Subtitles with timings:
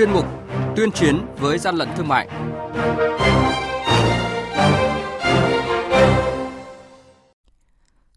[0.00, 0.26] chuyên mục
[0.76, 2.28] Tuyên chiến với gian lận thương mại.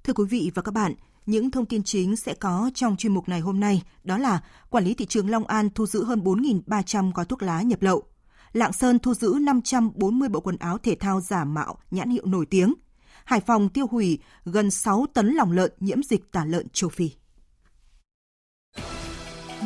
[0.04, 0.94] Thưa quý vị và các bạn,
[1.26, 4.84] những thông tin chính sẽ có trong chuyên mục này hôm nay đó là quản
[4.84, 8.04] lý thị trường Long An thu giữ hơn 4.300 gói thuốc lá nhập lậu.
[8.54, 12.46] Lạng Sơn thu giữ 540 bộ quần áo thể thao giả mạo nhãn hiệu nổi
[12.46, 12.74] tiếng.
[13.26, 17.12] Hải Phòng tiêu hủy gần 6 tấn lòng lợn nhiễm dịch tả lợn châu Phi.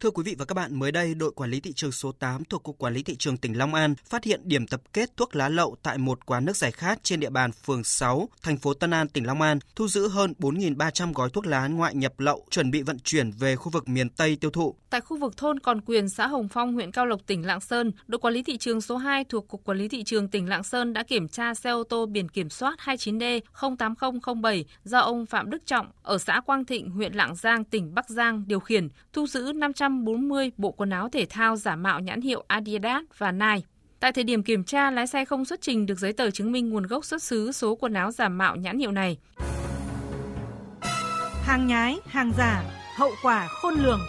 [0.00, 2.44] Thưa quý vị và các bạn, mới đây, đội quản lý thị trường số 8
[2.44, 5.36] thuộc Cục Quản lý Thị trường tỉnh Long An phát hiện điểm tập kết thuốc
[5.36, 8.74] lá lậu tại một quán nước giải khát trên địa bàn phường 6, thành phố
[8.74, 12.46] Tân An, tỉnh Long An, thu giữ hơn 4.300 gói thuốc lá ngoại nhập lậu
[12.50, 14.74] chuẩn bị vận chuyển về khu vực miền Tây tiêu thụ.
[14.90, 17.92] Tại khu vực thôn Còn Quyền, xã Hồng Phong, huyện Cao Lộc, tỉnh Lạng Sơn,
[18.06, 20.62] đội quản lý thị trường số 2 thuộc Cục Quản lý Thị trường tỉnh Lạng
[20.62, 23.40] Sơn đã kiểm tra xe ô tô biển kiểm soát 29D
[23.78, 28.10] 08007 do ông Phạm Đức Trọng ở xã Quang Thịnh, huyện Lạng Giang, tỉnh Bắc
[28.10, 32.20] Giang điều khiển, thu giữ 500 140 bộ quần áo thể thao giả mạo nhãn
[32.20, 33.66] hiệu Adidas và Nike.
[34.00, 36.70] Tại thời điểm kiểm tra, lái xe không xuất trình được giấy tờ chứng minh
[36.70, 39.18] nguồn gốc xuất xứ số quần áo giả mạo nhãn hiệu này.
[41.42, 42.64] Hàng nhái, hàng giả,
[42.96, 44.00] hậu quả khôn lường.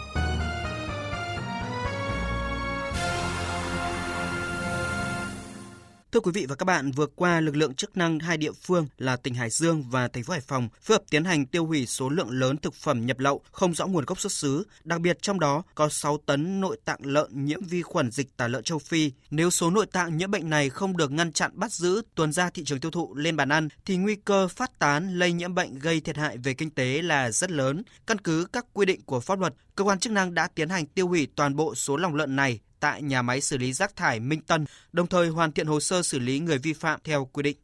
[6.12, 8.86] Thưa quý vị và các bạn, vừa qua lực lượng chức năng hai địa phương
[8.98, 11.86] là tỉnh Hải Dương và thành phố Hải Phòng phối hợp tiến hành tiêu hủy
[11.86, 15.22] số lượng lớn thực phẩm nhập lậu không rõ nguồn gốc xuất xứ, đặc biệt
[15.22, 18.78] trong đó có 6 tấn nội tạng lợn nhiễm vi khuẩn dịch tả lợn châu
[18.78, 19.12] Phi.
[19.30, 22.50] Nếu số nội tạng nhiễm bệnh này không được ngăn chặn bắt giữ, tuần ra
[22.50, 25.78] thị trường tiêu thụ lên bàn ăn thì nguy cơ phát tán lây nhiễm bệnh
[25.78, 27.82] gây thiệt hại về kinh tế là rất lớn.
[28.06, 30.86] Căn cứ các quy định của pháp luật, cơ quan chức năng đã tiến hành
[30.86, 34.20] tiêu hủy toàn bộ số lòng lợn này tại nhà máy xử lý rác thải
[34.20, 37.42] Minh Tân, đồng thời hoàn thiện hồ sơ xử lý người vi phạm theo quy
[37.42, 37.56] định.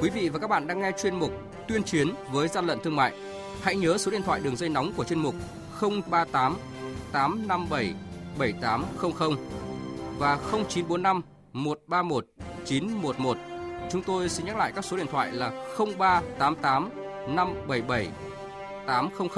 [0.00, 1.32] Quý vị và các bạn đang nghe chuyên mục
[1.68, 3.12] Tuyên chiến với gian lận thương mại.
[3.62, 5.34] Hãy nhớ số điện thoại đường dây nóng của chuyên mục
[5.80, 6.56] 038
[7.12, 7.94] 857
[8.38, 9.36] 7800
[10.18, 11.22] và 0945
[11.52, 12.26] 131
[12.64, 13.38] 911.
[13.90, 15.50] Chúng tôi xin nhắc lại các số điện thoại là
[15.98, 16.90] 0388
[17.28, 18.08] 577
[18.86, 19.28] 800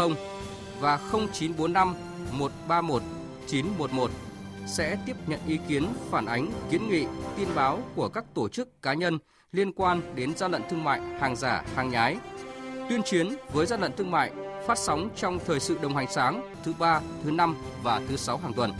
[0.80, 1.94] và 0945
[2.32, 3.02] 131
[3.46, 4.10] 911
[4.66, 7.04] sẽ tiếp nhận ý kiến, phản ánh, kiến nghị,
[7.36, 9.18] tin báo của các tổ chức cá nhân
[9.52, 12.16] liên quan đến gian lận thương mại, hàng giả, hàng nhái.
[12.88, 14.32] Tuyên chiến với gian lận thương mại
[14.66, 18.38] phát sóng trong thời sự đồng hành sáng thứ ba, thứ năm và thứ sáu
[18.38, 18.72] hàng tuần.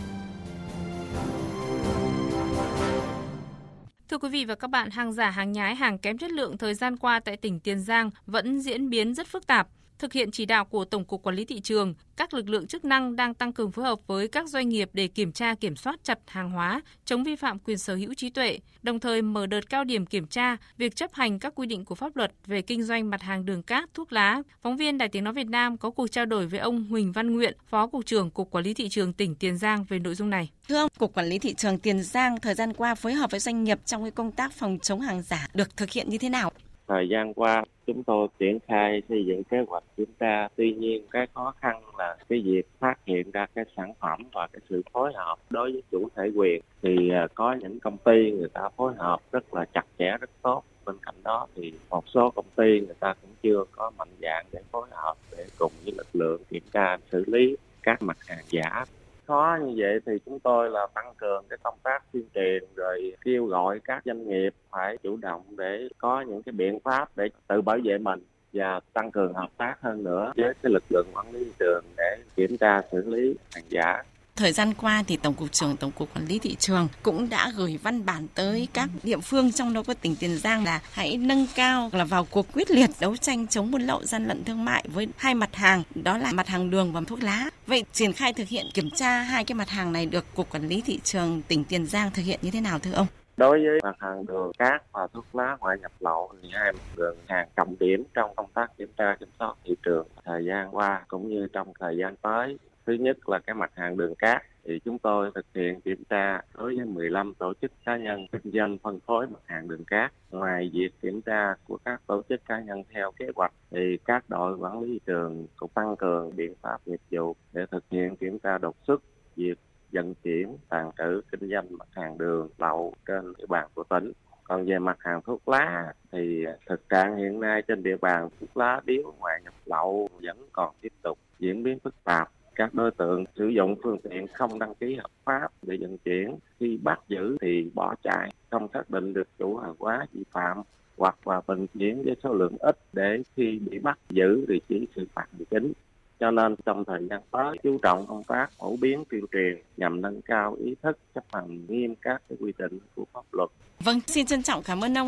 [4.09, 6.73] Thưa quý vị và các bạn, hàng giả, hàng nhái, hàng kém chất lượng thời
[6.73, 9.67] gian qua tại tỉnh Tiền Giang vẫn diễn biến rất phức tạp.
[9.99, 12.85] Thực hiện chỉ đạo của Tổng cục Quản lý thị trường, các lực lượng chức
[12.85, 15.99] năng đang tăng cường phối hợp với các doanh nghiệp để kiểm tra kiểm soát
[16.03, 19.69] chặt hàng hóa, chống vi phạm quyền sở hữu trí tuệ, đồng thời mở đợt
[19.69, 22.83] cao điểm kiểm tra việc chấp hành các quy định của pháp luật về kinh
[22.83, 24.41] doanh mặt hàng đường cát, thuốc lá.
[24.61, 27.35] Phóng viên Đài Tiếng nói Việt Nam có cuộc trao đổi với ông Huỳnh Văn
[27.35, 30.29] Nguyện, Phó cục trưởng Cục Quản lý thị trường tỉnh Tiền Giang về nội dung
[30.29, 30.49] này.
[30.67, 33.39] Thưa ông, Cục Quản lý thị trường Tiền Giang thời gian qua phối hợp với
[33.39, 36.29] doanh nghiệp trong cái công tác phòng chống hàng giả được thực hiện như thế
[36.29, 36.51] nào?
[36.89, 40.47] Thời gian qua, chúng tôi triển khai xây dựng kế hoạch kiểm tra.
[40.55, 44.47] Tuy nhiên, cái khó khăn là cái việc phát hiện ra cái sản phẩm và
[44.53, 46.61] cái sự phối hợp đối với chủ thể quyền.
[46.81, 50.29] Thì à, có những công ty người ta phối hợp rất là chặt chẽ, rất
[50.41, 50.63] tốt.
[50.85, 54.45] Bên cạnh đó thì một số công ty người ta cũng chưa có mạnh dạng
[54.51, 58.45] để phối hợp để cùng với lực lượng kiểm tra, xử lý các mặt hàng
[58.49, 58.85] giả
[59.29, 63.13] khó như vậy thì chúng tôi là tăng cường cái công tác tuyên truyền rồi
[63.25, 67.29] kêu gọi các doanh nghiệp phải chủ động để có những cái biện pháp để
[67.47, 68.19] tự bảo vệ mình
[68.53, 71.83] và tăng cường hợp tác hơn nữa với cái lực lượng quản lý thị trường
[71.97, 74.03] để kiểm tra, xử lý hàng giả.
[74.39, 77.51] Thời gian qua thì Tổng cục trưởng Tổng cục Quản lý thị trường cũng đã
[77.55, 81.17] gửi văn bản tới các địa phương trong đó có tỉnh Tiền Giang là hãy
[81.17, 84.65] nâng cao là vào cuộc quyết liệt đấu tranh chống buôn lậu, gian lận thương
[84.65, 87.49] mại với hai mặt hàng, đó là mặt hàng đường và thuốc lá.
[87.67, 90.67] Vậy triển khai thực hiện kiểm tra hai cái mặt hàng này được Cục Quản
[90.67, 93.07] lý thị trường tỉnh Tiền Giang thực hiện như thế nào thưa ông?
[93.37, 96.79] đối với mặt hàng đường cát và thuốc lá ngoại nhập lậu thì hai mặt
[96.97, 100.75] đường hàng trọng điểm trong công tác kiểm tra kiểm soát thị trường thời gian
[100.75, 102.57] qua cũng như trong thời gian tới
[102.89, 104.43] thứ nhất là cái mặt hàng đường cát.
[104.63, 108.51] Thì chúng tôi thực hiện kiểm tra đối với 15 tổ chức cá nhân kinh
[108.53, 110.11] doanh phân phối mặt hàng đường cát.
[110.31, 114.29] Ngoài việc kiểm tra của các tổ chức cá nhân theo kế hoạch, thì các
[114.29, 118.15] đội quản lý thị trường cũng tăng cường biện pháp nghiệp vụ để thực hiện
[118.15, 119.01] kiểm tra đột xuất
[119.35, 119.59] việc
[119.91, 124.11] vận chuyển, tàn trữ, kinh doanh mặt hàng đường, lậu trên địa bàn của tỉnh.
[124.43, 128.57] Còn về mặt hàng thuốc lá thì thực trạng hiện nay trên địa bàn thuốc
[128.57, 132.91] lá điếu, ngoài nhập lậu vẫn còn tiếp tục diễn biến phức tạp các đối
[132.91, 136.99] tượng sử dụng phương tiện không đăng ký hợp pháp để vận chuyển khi bắt
[137.07, 140.61] giữ thì bỏ chạy không xác định được chủ hàng hóa vi phạm
[140.97, 144.87] hoặc là vận chuyển với số lượng ít để khi bị bắt giữ thì chỉ
[144.95, 145.73] xử phạt hành chính
[146.19, 150.01] cho nên trong thời gian tới chú trọng công tác phổ biến tuyên truyền nhằm
[150.01, 153.49] nâng cao ý thức chấp hành nghiêm các cái quy định của pháp luật.
[153.79, 155.07] Vâng, xin trân trọng cảm ơn ông.